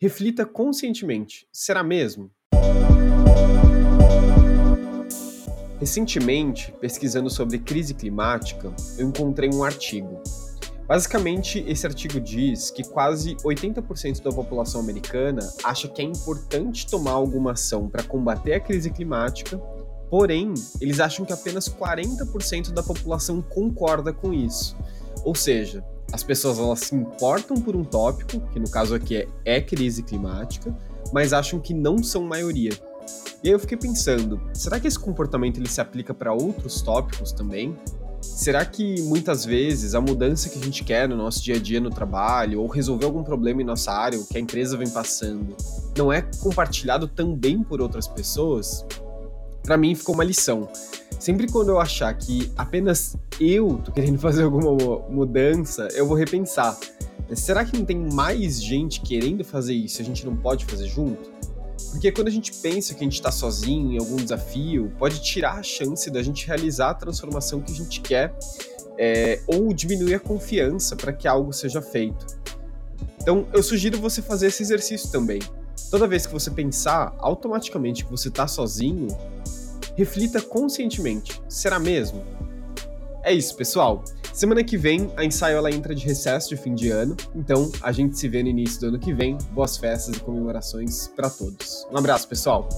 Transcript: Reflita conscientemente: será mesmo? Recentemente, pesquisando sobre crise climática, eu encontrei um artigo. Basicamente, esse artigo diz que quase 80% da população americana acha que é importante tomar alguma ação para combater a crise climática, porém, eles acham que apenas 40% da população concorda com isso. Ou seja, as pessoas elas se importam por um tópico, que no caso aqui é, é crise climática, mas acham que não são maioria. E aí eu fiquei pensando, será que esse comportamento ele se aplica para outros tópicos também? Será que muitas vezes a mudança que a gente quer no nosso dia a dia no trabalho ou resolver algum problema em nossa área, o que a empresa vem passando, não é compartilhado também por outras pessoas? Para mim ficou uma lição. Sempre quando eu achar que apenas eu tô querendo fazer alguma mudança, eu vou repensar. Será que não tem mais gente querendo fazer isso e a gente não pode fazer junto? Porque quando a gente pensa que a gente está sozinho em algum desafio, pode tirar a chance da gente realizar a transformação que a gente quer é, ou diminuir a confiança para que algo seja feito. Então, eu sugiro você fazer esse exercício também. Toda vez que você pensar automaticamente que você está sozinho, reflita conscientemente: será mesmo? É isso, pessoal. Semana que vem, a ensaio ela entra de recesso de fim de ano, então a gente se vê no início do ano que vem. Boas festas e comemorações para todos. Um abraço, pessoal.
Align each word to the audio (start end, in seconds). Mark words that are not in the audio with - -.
Reflita 0.00 0.46
conscientemente: 0.46 1.48
será 1.52 1.82
mesmo? 1.82 2.30
Recentemente, 5.80 6.72
pesquisando 6.80 7.28
sobre 7.28 7.58
crise 7.58 7.94
climática, 7.94 8.72
eu 8.96 9.08
encontrei 9.08 9.50
um 9.52 9.64
artigo. 9.64 10.22
Basicamente, 10.86 11.64
esse 11.66 11.84
artigo 11.84 12.20
diz 12.20 12.70
que 12.70 12.84
quase 12.84 13.34
80% 13.38 14.22
da 14.22 14.30
população 14.30 14.80
americana 14.80 15.40
acha 15.64 15.88
que 15.88 16.00
é 16.00 16.04
importante 16.04 16.86
tomar 16.86 17.12
alguma 17.12 17.52
ação 17.52 17.88
para 17.88 18.04
combater 18.04 18.54
a 18.54 18.60
crise 18.60 18.90
climática, 18.90 19.58
porém, 20.08 20.54
eles 20.80 21.00
acham 21.00 21.26
que 21.26 21.32
apenas 21.32 21.68
40% 21.68 22.70
da 22.70 22.84
população 22.84 23.42
concorda 23.42 24.12
com 24.12 24.32
isso. 24.32 24.76
Ou 25.24 25.34
seja, 25.34 25.84
as 26.12 26.22
pessoas 26.22 26.58
elas 26.58 26.80
se 26.80 26.94
importam 26.94 27.56
por 27.60 27.76
um 27.76 27.84
tópico, 27.84 28.40
que 28.52 28.58
no 28.58 28.70
caso 28.70 28.94
aqui 28.94 29.16
é, 29.16 29.28
é 29.44 29.60
crise 29.60 30.02
climática, 30.02 30.74
mas 31.12 31.32
acham 31.32 31.60
que 31.60 31.74
não 31.74 32.02
são 32.02 32.22
maioria. 32.22 32.70
E 33.42 33.48
aí 33.48 33.54
eu 33.54 33.58
fiquei 33.58 33.76
pensando, 33.76 34.40
será 34.52 34.80
que 34.80 34.88
esse 34.88 34.98
comportamento 34.98 35.58
ele 35.58 35.68
se 35.68 35.80
aplica 35.80 36.12
para 36.12 36.32
outros 36.32 36.80
tópicos 36.80 37.32
também? 37.32 37.76
Será 38.20 38.64
que 38.64 39.00
muitas 39.02 39.44
vezes 39.44 39.94
a 39.94 40.00
mudança 40.00 40.48
que 40.48 40.58
a 40.58 40.62
gente 40.62 40.82
quer 40.82 41.08
no 41.08 41.16
nosso 41.16 41.42
dia 41.42 41.54
a 41.54 41.58
dia 41.58 41.80
no 41.80 41.90
trabalho 41.90 42.60
ou 42.60 42.66
resolver 42.66 43.04
algum 43.04 43.22
problema 43.22 43.62
em 43.62 43.64
nossa 43.64 43.92
área, 43.92 44.18
o 44.18 44.26
que 44.26 44.36
a 44.36 44.40
empresa 44.40 44.76
vem 44.76 44.90
passando, 44.90 45.56
não 45.96 46.12
é 46.12 46.22
compartilhado 46.40 47.06
também 47.06 47.62
por 47.62 47.80
outras 47.80 48.08
pessoas? 48.08 48.84
Para 49.62 49.76
mim 49.76 49.94
ficou 49.94 50.14
uma 50.14 50.24
lição. 50.24 50.68
Sempre 51.18 51.50
quando 51.50 51.70
eu 51.70 51.80
achar 51.80 52.14
que 52.14 52.50
apenas 52.56 53.16
eu 53.40 53.80
tô 53.84 53.92
querendo 53.92 54.18
fazer 54.20 54.44
alguma 54.44 55.00
mudança, 55.08 55.88
eu 55.92 56.06
vou 56.06 56.16
repensar. 56.16 56.78
Será 57.34 57.64
que 57.64 57.76
não 57.76 57.84
tem 57.84 57.96
mais 57.96 58.62
gente 58.62 59.00
querendo 59.00 59.44
fazer 59.44 59.74
isso 59.74 60.00
e 60.00 60.02
a 60.02 60.04
gente 60.04 60.24
não 60.24 60.34
pode 60.36 60.64
fazer 60.64 60.86
junto? 60.86 61.30
Porque 61.90 62.10
quando 62.12 62.28
a 62.28 62.30
gente 62.30 62.52
pensa 62.54 62.94
que 62.94 63.00
a 63.00 63.04
gente 63.04 63.14
está 63.14 63.30
sozinho 63.30 63.92
em 63.92 63.98
algum 63.98 64.16
desafio, 64.16 64.92
pode 64.98 65.22
tirar 65.22 65.58
a 65.58 65.62
chance 65.62 66.10
da 66.10 66.22
gente 66.22 66.46
realizar 66.46 66.90
a 66.90 66.94
transformação 66.94 67.60
que 67.60 67.72
a 67.72 67.74
gente 67.74 68.00
quer 68.00 68.34
é, 68.98 69.40
ou 69.46 69.72
diminuir 69.72 70.14
a 70.14 70.20
confiança 70.20 70.96
para 70.96 71.12
que 71.12 71.28
algo 71.28 71.52
seja 71.52 71.80
feito. 71.80 72.26
Então, 73.20 73.46
eu 73.52 73.62
sugiro 73.62 73.98
você 73.98 74.22
fazer 74.22 74.48
esse 74.48 74.62
exercício 74.62 75.10
também. 75.10 75.40
Toda 75.90 76.06
vez 76.06 76.26
que 76.26 76.32
você 76.32 76.50
pensar 76.50 77.14
automaticamente 77.18 78.04
que 78.04 78.10
você 78.10 78.28
está 78.28 78.46
sozinho, 78.46 79.08
reflita 79.98 80.40
conscientemente: 80.40 81.42
será 81.48 81.80
mesmo? 81.80 82.24
É 83.24 83.32
isso, 83.32 83.56
pessoal. 83.56 84.04
Semana 84.32 84.62
que 84.62 84.76
vem, 84.76 85.12
a 85.16 85.24
ensaio 85.24 85.56
ela 85.56 85.70
entra 85.70 85.92
de 85.92 86.04
recesso 86.06 86.50
de 86.50 86.56
fim 86.56 86.72
de 86.72 86.88
ano, 86.90 87.16
então 87.34 87.70
a 87.82 87.90
gente 87.90 88.16
se 88.16 88.28
vê 88.28 88.40
no 88.40 88.48
início 88.48 88.80
do 88.80 88.86
ano 88.86 88.98
que 89.00 89.12
vem. 89.12 89.36
Boas 89.50 89.76
festas 89.76 90.16
e 90.16 90.20
comemorações 90.20 91.08
para 91.08 91.28
todos. 91.28 91.84
Um 91.90 91.98
abraço, 91.98 92.28
pessoal. 92.28 92.68